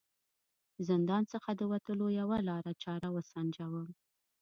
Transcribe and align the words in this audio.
زندان 0.87 1.23
څخه 1.33 1.49
د 1.53 1.61
وتلو 1.71 2.05
یوه 2.19 2.37
لاره 2.49 2.71
چاره 2.83 3.07
و 3.11 3.15
سنجوم. 3.31 3.87